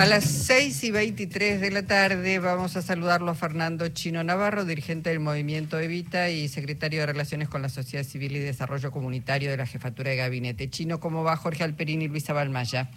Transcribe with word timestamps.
A 0.00 0.06
las 0.06 0.24
6 0.24 0.84
y 0.84 0.90
23 0.92 1.60
de 1.60 1.70
la 1.70 1.82
tarde 1.82 2.38
vamos 2.38 2.74
a 2.74 2.80
saludarlo 2.80 3.32
a 3.32 3.34
Fernando 3.34 3.86
Chino 3.88 4.24
Navarro, 4.24 4.64
dirigente 4.64 5.10
del 5.10 5.20
movimiento 5.20 5.78
Evita 5.78 6.30
y 6.30 6.48
secretario 6.48 7.00
de 7.00 7.06
Relaciones 7.06 7.50
con 7.50 7.60
la 7.60 7.68
Sociedad 7.68 8.02
Civil 8.02 8.34
y 8.34 8.38
Desarrollo 8.38 8.92
Comunitario 8.92 9.50
de 9.50 9.58
la 9.58 9.66
Jefatura 9.66 10.08
de 10.08 10.16
Gabinete. 10.16 10.70
Chino, 10.70 11.00
¿cómo 11.00 11.22
va 11.22 11.36
Jorge 11.36 11.64
Alperín 11.64 12.00
y 12.00 12.08
Luisa 12.08 12.32
Balmaya? 12.32 12.88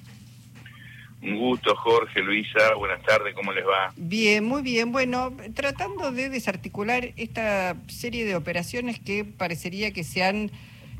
Un 1.22 1.38
gusto, 1.38 1.76
Jorge, 1.76 2.22
Luisa. 2.22 2.74
Buenas 2.78 3.02
tardes, 3.02 3.36
¿cómo 3.36 3.52
les 3.52 3.66
va? 3.66 3.92
Bien, 3.98 4.46
muy 4.46 4.62
bien. 4.62 4.94
Bueno, 4.94 5.34
tratando 5.56 6.14
de 6.14 6.30
desarticular 6.30 7.10
esta 7.18 7.76
serie 7.88 8.24
de 8.24 8.38
operaciones 8.38 9.02
que 9.02 9.26
parecería 9.26 9.92
que 9.92 10.06
se 10.06 10.24
han 10.24 10.52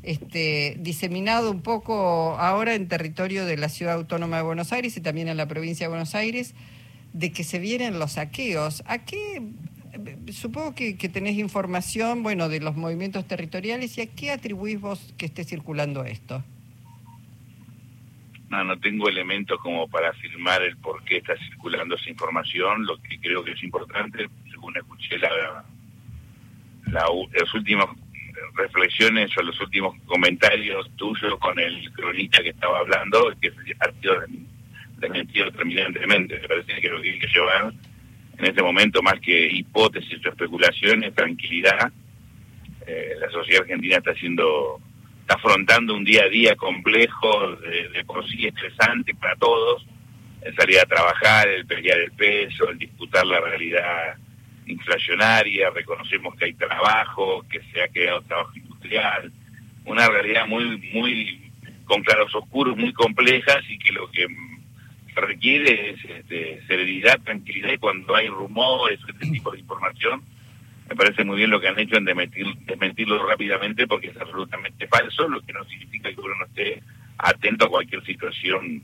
este, 0.04 0.76
diseminado 0.80 1.50
un 1.50 1.62
poco 1.62 2.38
ahora 2.38 2.76
en 2.76 2.88
territorio 2.88 3.46
de 3.46 3.58
la 3.58 3.70
Ciudad 3.70 3.96
Autónoma 3.96 4.38
de 4.38 4.44
Buenos 4.44 4.74
Aires 4.74 4.96
y 4.98 5.02
también 5.02 5.30
en 5.30 5.38
la 5.38 5.48
provincia 5.48 5.86
de 5.86 5.90
Buenos 5.90 6.14
Aires, 6.14 6.54
de 7.14 7.32
que 7.32 7.44
se 7.44 7.60
vienen 7.60 8.00
los 8.00 8.14
saqueos. 8.14 8.84
¿A 8.86 9.00
qué? 9.00 9.42
Supongo 10.32 10.76
que, 10.76 10.94
tenés 10.96 11.38
información, 11.38 12.22
bueno, 12.22 12.50
de 12.50 12.60
los 12.60 12.76
movimientos 12.76 13.26
territoriales 13.28 13.98
y 13.98 14.02
a 14.02 14.08
qué 14.08 14.32
atribuís 14.32 14.82
vos 14.82 15.14
que 15.18 15.26
esté 15.26 15.44
circulando 15.46 16.04
esto. 16.04 16.44
No, 18.50 18.64
no 18.64 18.78
tengo 18.80 19.08
elementos 19.08 19.60
como 19.62 19.88
para 19.88 20.10
afirmar 20.10 20.62
el 20.64 20.78
por 20.78 21.04
qué 21.06 21.18
está 21.18 21.36
circulando 21.38 21.96
esa 21.96 22.10
información. 22.10 22.86
Lo 22.86 22.98
que 23.02 23.20
creo 23.20 23.44
que 23.44 23.54
es 23.54 23.64
importante, 23.64 24.28
según 24.52 24.76
escuché 24.78 25.18
la, 25.18 25.64
la, 26.88 27.06
los 27.40 27.54
últimos 27.54 27.90
reflexiones 28.56 29.36
o 29.38 29.42
los 29.42 29.60
últimos 29.62 29.96
comentarios 30.06 30.90
tuyos 30.96 31.38
con 31.40 31.58
el 31.60 31.92
cronista 31.94 32.42
que 32.42 32.50
estaba 32.50 32.80
hablando, 32.80 33.34
que 33.42 33.52
ha 33.80 34.02
sido 34.02 34.16
desmentido 34.98 35.52
terminantemente. 35.52 36.40
Me 36.40 36.48
parece 36.48 36.82
que 36.82 36.90
lo 36.90 37.02
que 37.02 37.12
hay 37.12 37.20
que 37.20 37.28
llevar 37.28 37.74
en 38.38 38.46
este 38.46 38.62
momento, 38.62 39.02
más 39.02 39.20
que 39.20 39.48
hipótesis 39.48 40.26
o 40.26 40.30
especulaciones, 40.30 41.14
tranquilidad. 41.14 41.92
Eh, 42.86 43.16
la 43.20 43.30
sociedad 43.30 43.62
argentina 43.62 43.98
está 43.98 44.12
haciendo, 44.12 44.80
está 45.22 45.36
afrontando 45.36 45.94
un 45.94 46.04
día 46.04 46.24
a 46.24 46.30
día 46.30 46.56
complejo, 46.56 47.56
de, 47.56 48.04
por 48.06 48.28
sí 48.28 48.48
estresante 48.48 49.14
para 49.16 49.36
todos, 49.36 49.86
el 50.42 50.56
salir 50.56 50.80
a 50.80 50.86
trabajar, 50.86 51.48
el 51.48 51.66
pelear 51.66 52.00
el 52.00 52.12
peso, 52.12 52.70
el 52.70 52.78
disputar 52.78 53.26
la 53.26 53.40
realidad 53.40 54.18
inflacionaria, 54.68 55.70
reconocemos 55.70 56.36
que 56.36 56.46
hay 56.46 56.54
trabajo, 56.54 57.46
que 57.50 57.62
se 57.72 57.82
ha 57.82 57.88
creado 57.88 58.22
trabajo 58.22 58.52
industrial, 58.56 59.32
una 59.86 60.08
realidad 60.08 60.48
muy, 60.48 60.78
muy 60.94 61.52
con 61.86 62.02
claros 62.04 62.34
oscuros, 62.34 62.78
muy 62.78 62.94
complejas 62.94 63.60
y 63.70 63.78
que 63.78 63.92
lo 63.92 64.10
que 64.10 64.28
requiere 65.16 65.92
es 65.92 66.06
este, 66.06 66.62
serenidad, 66.68 67.20
tranquilidad 67.22 67.74
y 67.74 67.78
cuando 67.78 68.16
hay 68.16 68.28
rumores, 68.28 69.00
este 69.08 69.28
tipo 69.28 69.52
de 69.52 69.60
información, 69.60 70.24
me 70.90 70.96
parece 70.96 71.24
muy 71.24 71.38
bien 71.38 71.50
lo 71.50 71.62
que 71.62 71.68
han 71.68 71.80
hecho 71.80 71.98
en 71.98 72.06
desmentirlo 72.06 73.26
rápidamente 73.28 73.88
porque 73.88 74.08
es 74.08 74.18
absolutamente 74.18 74.88
falso, 74.88 75.28
lo 75.28 75.42
que 75.42 75.54
no 75.54 75.64
significa 75.66 76.10
que 76.10 76.20
uno 76.20 76.36
no 76.40 76.46
esté 76.46 76.82
atento 77.18 77.66
a 77.66 77.70
cualquier 77.70 78.04
situación 78.06 78.84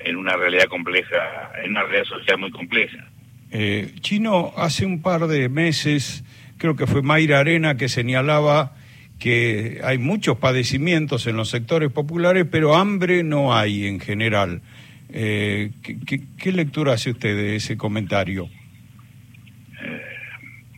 en 0.00 0.16
una 0.16 0.36
realidad 0.36 0.64
compleja, 0.64 1.52
en 1.62 1.70
una 1.72 1.82
realidad 1.82 2.04
social 2.04 2.38
muy 2.38 2.50
compleja. 2.50 3.06
Eh, 3.52 3.94
Chino, 4.00 4.52
hace 4.56 4.86
un 4.86 5.02
par 5.02 5.26
de 5.26 5.48
meses, 5.48 6.24
creo 6.56 6.76
que 6.76 6.86
fue 6.86 7.02
Mayra 7.02 7.40
Arena 7.40 7.76
que 7.76 7.88
señalaba 7.88 8.76
que 9.18 9.80
hay 9.82 9.98
muchos 9.98 10.38
padecimientos 10.38 11.26
en 11.26 11.36
los 11.36 11.50
sectores 11.50 11.90
populares, 11.90 12.46
pero 12.50 12.76
hambre 12.76 13.22
no 13.22 13.54
hay 13.54 13.86
en 13.86 13.98
general. 14.00 14.62
Eh, 15.12 15.72
¿qué, 15.82 16.52
lectura 16.52 16.92
hace 16.92 17.10
usted 17.10 17.36
de 17.36 17.56
ese 17.56 17.76
comentario? 17.76 18.48
Eh, 19.82 20.00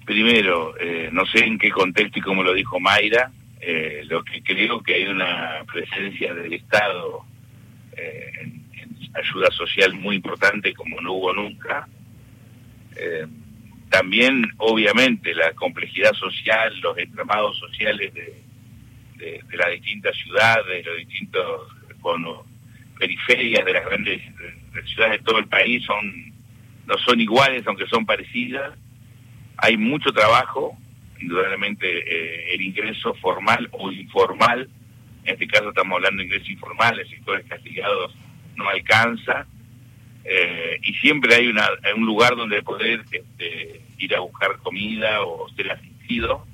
primero, 0.07 0.75
no 1.12 1.27
sé 1.27 1.45
en 1.45 1.59
qué 1.59 1.70
contexto 1.70 2.19
y 2.19 2.23
cómo 2.23 2.42
lo 2.42 2.55
dijo 2.55 2.81
Mayra, 2.81 3.30
lo 4.05 4.25
que 4.25 4.42
creo 4.42 4.83
que 4.83 4.95
hay 4.95 5.05
una 5.05 5.63
presencia 5.70 6.35
del 6.35 6.55
Estado 6.55 7.25
en 7.96 8.63
ayuda 9.14 9.51
social 9.51 9.92
muy 9.92 10.17
importante 10.17 10.73
como 10.73 11.01
no 11.02 11.13
hubo 11.13 11.35
nunca 11.35 11.86
eh, 12.97 13.27
también, 13.91 14.45
obviamente, 14.58 15.35
la 15.35 15.53
complejidad 15.53 16.13
social, 16.14 16.73
los 16.80 16.97
entramados 16.98 17.58
sociales 17.58 18.13
de, 18.14 18.42
las 19.53 19.70
distintas 19.70 20.17
ciudades, 20.17 20.67
de 20.67 20.83
los 20.83 20.97
distintos 20.98 21.69
periferias 22.98 23.64
de 23.64 23.73
las 23.73 23.85
grandes 23.85 24.20
ciudades 24.86 25.20
de 25.20 25.25
todo 25.25 25.39
el 25.39 25.47
país 25.47 25.85
son 25.85 26.33
no 26.86 26.98
son 26.98 27.20
iguales, 27.20 27.64
aunque 27.67 27.86
son 27.86 28.05
parecidas. 28.05 28.77
Hay 29.57 29.77
mucho 29.77 30.13
trabajo, 30.13 30.77
indudablemente 31.20 31.86
eh, 31.86 32.55
el 32.55 32.63
ingreso 32.63 33.14
formal 33.14 33.69
o 33.73 33.92
informal, 33.92 34.69
en 35.25 35.35
este 35.35 35.47
caso 35.47 35.69
estamos 35.69 35.97
hablando 35.97 36.19
de 36.19 36.25
ingreso 36.25 36.51
informal, 36.51 36.98
el 36.98 37.08
sectores 37.08 37.47
castigados 37.47 38.14
no 38.57 38.69
alcanza, 38.69 39.47
eh, 40.24 40.78
y 40.83 40.94
siempre 40.94 41.34
hay 41.34 41.48
una, 41.48 41.68
un 41.96 42.06
lugar 42.06 42.36
donde 42.36 42.62
poder 42.62 43.05
este, 43.10 43.83
ir 43.98 44.14
a 44.14 44.20
buscar 44.20 44.56
comida 44.58 45.22
o 45.22 45.48
ser 45.50 45.72
asistido. 45.72 46.46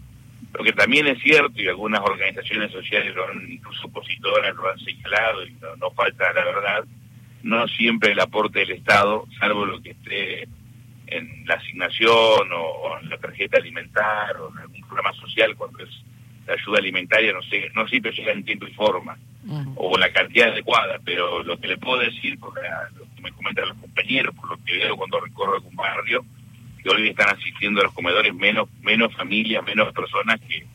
Lo 0.54 0.64
que 0.64 0.72
también 0.72 1.06
es 1.06 1.20
cierto, 1.22 1.60
y 1.60 1.68
algunas 1.68 2.00
organizaciones 2.00 2.72
sociales, 2.72 3.14
lo 3.14 3.28
han, 3.28 3.50
incluso 3.50 3.86
opositoras, 3.86 4.54
lo 4.54 4.70
han 4.70 4.78
señalado, 4.78 5.44
y 5.44 5.52
no, 5.78 5.90
falta 5.90 6.32
la 6.32 6.44
verdad, 6.44 6.84
no 7.42 7.68
siempre 7.68 8.12
el 8.12 8.20
aporte 8.20 8.60
del 8.60 8.72
Estado, 8.72 9.26
salvo 9.38 9.66
lo 9.66 9.80
que 9.82 9.90
esté 9.90 10.48
en 11.06 11.46
la 11.46 11.54
asignación 11.54 12.48
o, 12.52 12.98
en 13.00 13.10
la 13.10 13.18
tarjeta 13.18 13.58
alimentar 13.58 14.36
o 14.38 14.50
en 14.50 14.58
algún 14.58 14.80
programa 14.82 15.12
social, 15.14 15.54
cuando 15.56 15.84
es 15.84 15.90
la 16.46 16.54
ayuda 16.54 16.78
alimentaria, 16.78 17.32
no 17.32 17.42
sé, 17.42 17.70
no 17.74 17.86
siempre 17.86 18.12
llega 18.12 18.32
en 18.32 18.44
tiempo 18.44 18.66
y 18.66 18.72
forma, 18.72 19.18
o 19.76 19.96
la 19.96 20.10
cantidad 20.10 20.48
adecuada, 20.48 20.98
pero 21.04 21.42
lo 21.42 21.58
que 21.58 21.68
le 21.68 21.78
puedo 21.78 22.00
decir, 22.00 22.38
porque 22.40 22.60
me 23.22 23.32
comentan 23.32 23.68
los 23.68 23.78
compañeros, 23.78 24.34
por 24.34 24.50
lo 24.50 24.64
que 24.64 24.72
veo 24.74 24.96
cuando 24.96 25.20
recorro 25.20 25.54
algún 25.54 25.74
barrio, 25.76 26.24
que 26.82 26.88
hoy 26.90 27.08
están 27.08 27.28
asistiendo 27.36 27.80
a 27.80 27.84
los 27.84 27.92
comedores 27.92 28.34
menos, 28.34 28.68
menos 28.82 29.14
familias, 29.14 29.64
menos 29.64 29.92
personas 29.92 30.40
que, 30.40 30.66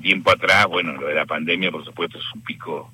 tiempo 0.00 0.30
atrás, 0.30 0.66
bueno, 0.66 0.92
lo 0.92 1.06
de 1.06 1.14
la 1.14 1.26
pandemia, 1.26 1.70
por 1.70 1.84
supuesto, 1.84 2.18
es 2.18 2.24
un 2.34 2.42
pico 2.42 2.92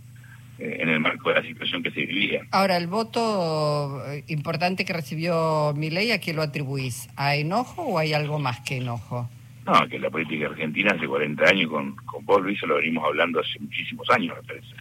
eh, 0.58 0.78
en 0.80 0.88
el 0.88 1.00
marco 1.00 1.28
de 1.28 1.34
la 1.34 1.42
situación 1.42 1.82
que 1.82 1.90
se 1.90 2.00
vivía. 2.00 2.46
Ahora, 2.52 2.76
el 2.76 2.86
voto 2.86 4.02
eh, 4.06 4.24
importante 4.28 4.84
que 4.84 4.92
recibió 4.92 5.74
ley 5.76 6.12
¿a 6.12 6.20
qué 6.20 6.32
lo 6.32 6.42
atribuís? 6.42 7.08
¿A 7.16 7.34
enojo 7.34 7.82
o 7.82 7.98
hay 7.98 8.12
algo 8.14 8.38
más 8.38 8.60
que 8.60 8.76
enojo? 8.76 9.28
No, 9.66 9.88
que 9.88 9.98
la 9.98 10.10
política 10.10 10.46
argentina 10.46 10.92
hace 10.94 11.06
40 11.06 11.44
años, 11.44 11.70
con, 11.70 11.96
con 11.96 12.24
vos, 12.24 12.42
Luis, 12.42 12.60
lo 12.62 12.76
venimos 12.76 13.04
hablando 13.04 13.40
hace 13.40 13.58
muchísimos 13.58 14.08
años, 14.10 14.36
me 14.36 14.46
parece. 14.46 14.74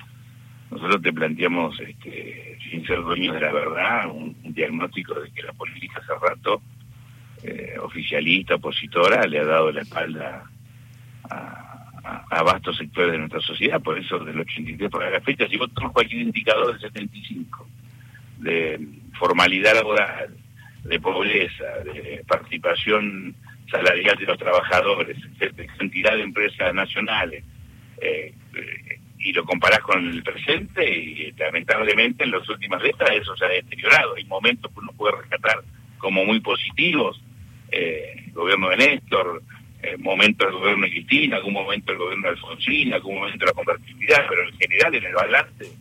Nosotros 0.70 1.02
te 1.02 1.14
planteamos, 1.14 1.80
este, 1.80 2.53
sin 2.74 2.88
ser 2.88 3.04
dueños 3.04 3.36
de 3.36 3.42
la 3.42 3.54
verdad, 3.54 4.10
un, 4.10 4.36
diagnóstico 4.42 5.14
de 5.20 5.30
que 5.32 5.44
la 5.44 5.54
política 5.54 6.02
hace 6.02 6.14
rato, 6.20 6.60
eh, 7.44 7.76
oficialista, 7.80 8.56
opositora, 8.56 9.28
le 9.28 9.40
ha 9.40 9.46
dado 9.46 9.72
la 9.72 9.82
espalda 9.82 10.44
a, 11.30 11.70
vastos 12.44 12.78
sectores 12.78 13.12
de 13.12 13.20
nuestra 13.20 13.40
sociedad, 13.42 13.80
por 13.80 13.98
eso 13.98 14.20
del 14.20 14.40
83 14.40 14.90
para 14.90 15.10
la 15.12 15.22
fecha, 15.22 15.48
si 15.48 15.56
vos 15.56 15.72
tomas 15.74 15.94
cualquier 15.94 16.24
indicador 16.24 16.74
del 16.74 16.82
75, 16.82 17.68
de 18.40 18.86
formalidad 19.18 19.76
laboral, 19.76 20.36
de 20.84 21.00
pobreza, 21.00 21.64
de 21.86 22.24
participación 22.28 23.36
salarial 23.70 24.18
de 24.18 24.26
los 24.26 24.38
trabajadores, 24.38 25.16
de 25.40 25.68
cantidad 25.78 26.14
de 26.16 26.24
empresas 26.24 26.74
nacionales, 26.74 27.44
lo 29.44 29.46
comparás 29.46 29.80
con 29.80 30.08
el 30.08 30.24
presente 30.24 30.90
y 30.90 31.32
lamentablemente 31.34 32.24
en 32.24 32.32
las 32.32 32.48
últimas 32.48 32.82
décadas 32.82 33.18
eso 33.18 33.36
se 33.36 33.46
ha 33.46 33.50
deteriorado. 33.50 34.16
Hay 34.16 34.24
momentos 34.26 34.72
que 34.72 34.80
uno 34.80 34.92
puede 34.94 35.18
rescatar 35.18 35.62
como 35.98 36.24
muy 36.24 36.40
positivos, 36.40 37.22
eh, 37.70 38.24
el 38.26 38.34
gobierno 38.34 38.70
de 38.70 38.78
Néstor, 38.78 39.44
eh, 39.82 39.98
momentos 39.98 40.48
del 40.48 40.58
gobierno 40.60 40.86
de 40.86 40.92
Cristina, 40.92 41.38
algún 41.38 41.54
momento 41.54 41.92
del 41.92 42.00
gobierno 42.00 42.24
de 42.24 42.30
Alfonsín, 42.30 42.94
algún 42.94 43.16
momento 43.16 43.40
de 43.40 43.46
la 43.46 43.54
convertibilidad, 43.54 44.26
pero 44.30 44.48
en 44.48 44.58
general 44.58 44.96
en 44.96 45.06
el 45.06 45.14
balance, 45.14 45.72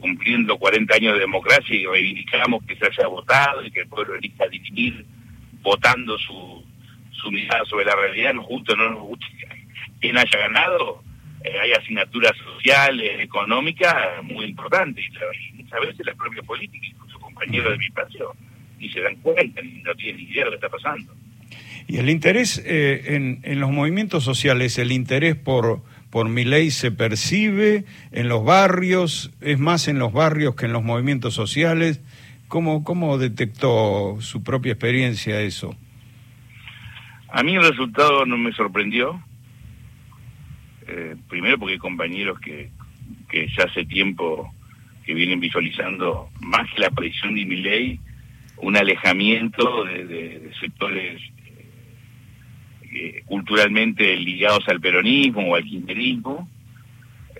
cumpliendo 0.00 0.56
40 0.56 0.94
años 0.94 1.14
de 1.14 1.20
democracia 1.20 1.76
y 1.76 1.84
reivindicamos 1.84 2.64
que 2.64 2.76
se 2.76 2.86
haya 2.86 3.06
votado 3.06 3.64
y 3.64 3.70
que 3.70 3.80
el 3.80 3.88
pueblo 3.88 4.14
elija 4.14 4.46
dirimir 4.48 5.04
votando 5.60 6.18
su, 6.18 6.64
su 7.10 7.30
mirada 7.30 7.64
sobre 7.66 7.84
la 7.84 7.96
realidad, 7.96 8.32
no 8.32 8.42
justo 8.44 8.74
no 8.76 8.90
nos 8.90 9.00
gusta 9.00 9.26
quien 10.00 10.18
haya 10.18 10.38
ganado, 10.38 11.03
eh, 11.44 11.60
hay 11.60 11.72
asignaturas 11.72 12.32
sociales, 12.38 13.20
económicas 13.20 13.94
muy 14.22 14.46
importantes, 14.46 15.04
y 15.04 15.62
muchas 15.62 15.80
veces 15.80 16.06
la 16.06 16.14
propia 16.14 16.42
política, 16.42 16.86
incluso 16.86 17.18
compañeros 17.20 17.72
de 17.72 17.78
mi 17.78 17.90
pasión, 17.90 18.28
ni 18.78 18.88
se 18.88 19.00
dan 19.00 19.16
cuenta, 19.16 19.60
ni 19.60 19.82
no 19.82 19.94
tienen 19.94 20.22
idea 20.22 20.44
de 20.44 20.50
lo 20.50 20.50
que 20.52 20.66
está 20.66 20.70
pasando. 20.70 21.12
Y 21.86 21.98
el 21.98 22.08
interés 22.08 22.62
eh, 22.64 23.14
en, 23.14 23.40
en, 23.42 23.60
los 23.60 23.70
movimientos 23.70 24.24
sociales, 24.24 24.78
el 24.78 24.90
interés 24.90 25.36
por, 25.36 25.82
por 26.08 26.30
mi 26.30 26.44
ley 26.44 26.70
se 26.70 26.90
percibe 26.90 27.84
en 28.10 28.28
los 28.28 28.42
barrios, 28.42 29.30
es 29.42 29.58
más 29.58 29.86
en 29.86 29.98
los 29.98 30.14
barrios 30.14 30.54
que 30.54 30.64
en 30.64 30.72
los 30.72 30.82
movimientos 30.82 31.34
sociales. 31.34 32.00
¿Cómo, 32.48 32.84
¿Cómo 32.84 33.18
detectó 33.18 34.16
su 34.20 34.42
propia 34.42 34.72
experiencia 34.72 35.42
eso? 35.42 35.76
A 37.28 37.42
mí 37.42 37.54
el 37.54 37.68
resultado 37.68 38.24
no 38.24 38.38
me 38.38 38.52
sorprendió. 38.52 39.20
Eh, 40.96 41.16
primero 41.28 41.58
porque 41.58 41.72
hay 41.72 41.78
compañeros 41.78 42.38
que, 42.38 42.70
que 43.28 43.48
ya 43.48 43.64
hace 43.64 43.84
tiempo 43.84 44.54
que 45.04 45.12
vienen 45.12 45.40
visualizando 45.40 46.30
más 46.40 46.70
que 46.72 46.80
la 46.80 46.86
aparición 46.86 47.34
de 47.34 47.44
mi 47.44 47.56
ley, 47.56 47.98
un 48.58 48.76
alejamiento 48.76 49.84
de, 49.84 50.52
sectores 50.60 51.20
eh, 52.92 53.22
culturalmente 53.26 54.16
ligados 54.16 54.68
al 54.68 54.80
peronismo 54.80 55.50
o 55.50 55.56
al 55.56 55.64
kirchnerismo, 55.64 56.48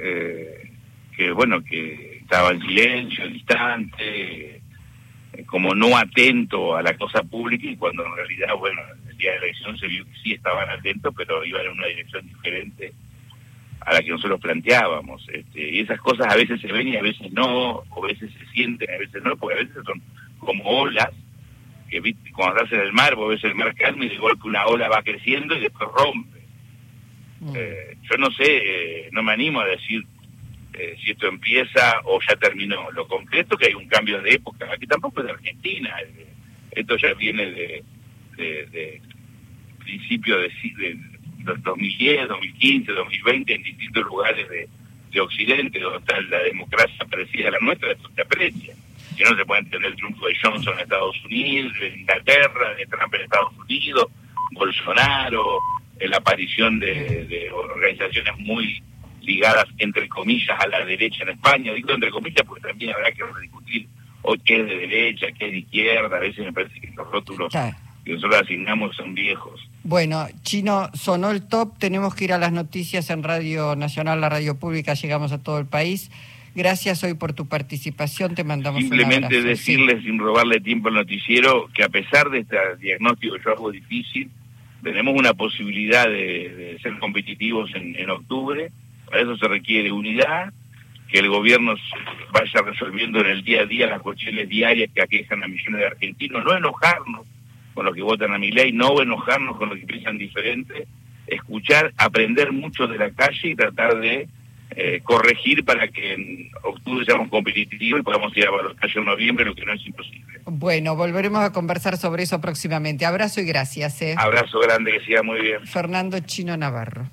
eh, 0.00 0.72
que 1.16 1.30
bueno, 1.30 1.62
que 1.62 2.18
estaba 2.22 2.50
en 2.50 2.60
silencio, 2.60 3.28
distante, 3.28 4.56
eh, 4.56 5.44
como 5.46 5.76
no 5.76 5.96
atento 5.96 6.76
a 6.76 6.82
la 6.82 6.96
cosa 6.96 7.22
pública 7.22 7.68
y 7.68 7.76
cuando 7.76 8.04
en 8.04 8.16
realidad, 8.16 8.48
bueno, 8.58 8.80
el 9.08 9.16
día 9.16 9.30
de 9.30 9.38
la 9.38 9.44
elección 9.44 9.78
se 9.78 9.86
vio 9.86 10.04
que 10.04 10.18
sí 10.24 10.32
estaban 10.32 10.68
atentos, 10.68 11.14
pero 11.16 11.44
iban 11.44 11.66
en 11.66 11.72
una 11.72 11.86
dirección 11.86 12.26
diferente 12.26 12.92
a 13.80 13.92
la 13.92 14.00
que 14.00 14.10
nosotros 14.10 14.40
planteábamos. 14.40 15.26
Este, 15.32 15.70
y 15.70 15.80
esas 15.80 16.00
cosas 16.00 16.32
a 16.32 16.36
veces 16.36 16.60
se 16.60 16.72
ven 16.72 16.88
y 16.88 16.96
a 16.96 17.02
veces 17.02 17.32
no, 17.32 17.82
o 17.88 18.04
a 18.04 18.06
veces 18.06 18.30
se 18.32 18.46
sienten, 18.52 18.90
a 18.90 18.98
veces 18.98 19.22
no, 19.22 19.36
porque 19.36 19.58
a 19.58 19.62
veces 19.62 19.82
son 19.84 20.02
como 20.38 20.64
olas 20.64 21.10
que 21.88 22.14
cuando 22.32 22.56
estás 22.56 22.72
en 22.72 22.86
el 22.86 22.92
mar, 22.92 23.14
vos 23.14 23.30
ves 23.30 23.44
el 23.44 23.54
mar 23.54 23.74
calmo 23.74 24.04
y 24.04 24.08
de 24.08 24.16
golpe 24.16 24.48
una 24.48 24.66
ola 24.66 24.88
va 24.88 25.02
creciendo 25.02 25.56
y 25.56 25.60
después 25.60 25.88
rompe. 25.96 26.40
Mm. 27.40 27.52
Eh, 27.54 27.96
yo 28.10 28.16
no 28.18 28.30
sé, 28.32 28.44
eh, 28.46 29.08
no 29.12 29.22
me 29.22 29.32
animo 29.32 29.60
a 29.60 29.66
decir 29.66 30.04
eh, 30.72 30.96
si 31.02 31.12
esto 31.12 31.28
empieza 31.28 32.00
o 32.04 32.18
ya 32.28 32.36
terminó. 32.36 32.90
Lo 32.92 33.06
concreto 33.06 33.56
que 33.56 33.66
hay 33.66 33.74
un 33.74 33.86
cambio 33.86 34.20
de 34.22 34.34
época, 34.34 34.66
aquí 34.72 34.86
tampoco 34.86 35.20
es 35.20 35.26
de 35.26 35.32
Argentina, 35.32 35.94
esto 36.70 36.96
ya 36.96 37.14
viene 37.14 37.46
de, 37.46 37.84
de, 38.36 38.66
de 38.66 39.02
principio 39.78 40.38
de, 40.38 40.48
de 40.48 40.98
2010, 41.44 42.28
2015, 42.28 42.92
2020 42.92 43.54
en 43.54 43.62
distintos 43.62 44.04
lugares 44.04 44.48
de, 44.48 44.68
Occidente, 45.20 45.78
donde 45.78 45.98
está 45.98 46.20
la 46.22 46.42
democracia 46.42 47.06
parecida 47.08 47.46
a 47.46 47.52
la 47.52 47.58
nuestra, 47.60 47.92
esto 47.92 48.10
se 48.16 48.20
aprecia. 48.20 48.74
Si 49.16 49.22
no 49.22 49.36
se 49.36 49.44
puede 49.44 49.60
entender 49.60 49.92
el 49.92 49.96
triunfo 49.96 50.26
de 50.26 50.34
Johnson 50.42 50.74
en 50.74 50.80
Estados 50.80 51.24
Unidos, 51.24 51.72
de 51.78 51.88
Inglaterra, 52.00 52.74
de 52.74 52.84
Trump 52.86 53.14
en 53.14 53.20
Estados 53.20 53.52
Unidos, 53.56 54.08
Bolsonaro, 54.50 55.60
la 56.00 56.16
aparición 56.16 56.80
de, 56.80 57.48
organizaciones 57.52 58.36
muy 58.38 58.82
ligadas, 59.22 59.66
entre 59.78 60.08
comillas, 60.08 60.58
a 60.58 60.66
la 60.66 60.84
derecha 60.84 61.22
en 61.22 61.30
España. 61.30 61.72
Digo 61.72 61.92
entre 61.92 62.10
comillas 62.10 62.44
porque 62.46 62.68
también 62.68 62.92
habrá 62.92 63.12
que 63.12 63.22
discutir 63.40 63.86
o 64.22 64.34
qué 64.44 64.60
es 64.60 64.66
de 64.66 64.76
derecha, 64.76 65.26
qué 65.38 65.46
es 65.46 65.52
de 65.52 65.58
izquierda. 65.58 66.16
A 66.16 66.20
veces 66.20 66.44
me 66.44 66.52
parece 66.52 66.80
que 66.80 66.90
los 66.96 67.10
rótulos 67.10 67.52
que 67.52 68.12
nosotros 68.12 68.42
asignamos 68.42 68.96
son 68.96 69.14
viejos. 69.14 69.60
Bueno, 69.86 70.26
Chino, 70.42 70.88
sonó 70.94 71.30
el 71.30 71.46
top, 71.46 71.78
tenemos 71.78 72.14
que 72.14 72.24
ir 72.24 72.32
a 72.32 72.38
las 72.38 72.52
noticias 72.52 73.10
en 73.10 73.22
Radio 73.22 73.76
Nacional, 73.76 74.18
la 74.18 74.30
radio 74.30 74.58
pública, 74.58 74.94
llegamos 74.94 75.30
a 75.30 75.42
todo 75.42 75.58
el 75.58 75.66
país. 75.66 76.10
Gracias 76.54 77.04
hoy 77.04 77.12
por 77.12 77.34
tu 77.34 77.48
participación, 77.48 78.34
te 78.34 78.44
mandamos 78.44 78.80
Simplemente 78.80 79.42
decirle, 79.42 80.00
sin 80.00 80.18
robarle 80.18 80.60
tiempo 80.60 80.88
al 80.88 80.94
noticiero, 80.94 81.68
que 81.74 81.84
a 81.84 81.90
pesar 81.90 82.30
de 82.30 82.38
este 82.38 82.56
diagnóstico 82.80 83.36
que 83.36 83.42
yo 83.44 83.50
hago 83.50 83.70
difícil, 83.70 84.30
tenemos 84.82 85.14
una 85.18 85.34
posibilidad 85.34 86.06
de, 86.06 86.78
ser 86.82 86.98
competitivos 86.98 87.70
en, 87.74 87.94
en 87.94 88.08
octubre, 88.08 88.72
para 89.04 89.20
eso 89.20 89.36
se 89.36 89.48
requiere 89.48 89.92
unidad, 89.92 90.50
que 91.10 91.18
el 91.18 91.28
gobierno 91.28 91.74
vaya 92.32 92.62
resolviendo 92.62 93.20
en 93.20 93.26
el 93.26 93.44
día 93.44 93.60
a 93.60 93.66
día 93.66 93.86
las 93.86 94.00
cuestiones 94.00 94.48
diarias 94.48 94.88
que 94.94 95.02
aquejan 95.02 95.44
a 95.44 95.46
millones 95.46 95.78
de 95.78 95.86
argentinos, 95.86 96.42
no 96.42 96.56
enojarnos, 96.56 97.26
con 97.74 97.84
los 97.84 97.94
que 97.94 98.02
votan 98.02 98.32
a 98.32 98.38
mi 98.38 98.50
ley, 98.50 98.72
no 98.72 99.00
enojarnos 99.00 99.56
con 99.56 99.68
los 99.68 99.78
que 99.78 99.86
piensan 99.86 100.18
diferente, 100.18 100.86
escuchar, 101.26 101.92
aprender 101.96 102.52
mucho 102.52 102.86
de 102.86 102.98
la 102.98 103.10
calle 103.10 103.48
y 103.48 103.54
tratar 103.54 103.98
de 104.00 104.28
eh, 104.76 105.00
corregir 105.04 105.64
para 105.64 105.88
que 105.88 106.14
en 106.14 106.50
octubre 106.62 107.04
seamos 107.04 107.28
competitivos 107.28 108.00
y 108.00 108.02
podamos 108.02 108.36
ir 108.36 108.46
a 108.46 108.50
la 108.50 108.74
calle 108.74 108.98
en 108.98 109.04
noviembre, 109.04 109.44
lo 109.44 109.54
que 109.54 109.64
no 109.64 109.72
es 109.72 109.86
imposible. 109.86 110.40
Bueno, 110.46 110.96
volveremos 110.96 111.42
a 111.42 111.52
conversar 111.52 111.96
sobre 111.96 112.24
eso 112.24 112.40
próximamente. 112.40 113.04
Abrazo 113.04 113.40
y 113.40 113.44
gracias. 113.44 114.02
¿eh? 114.02 114.14
Abrazo 114.16 114.58
grande, 114.60 114.92
que 114.92 115.00
siga 115.04 115.22
muy 115.22 115.40
bien. 115.40 115.66
Fernando 115.66 116.18
Chino 116.20 116.56
Navarro. 116.56 117.08